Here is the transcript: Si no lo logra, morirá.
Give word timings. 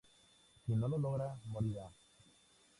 Si 0.65 0.73
no 0.75 0.87
lo 0.87 0.97
logra, 0.97 1.27
morirá. 1.45 1.87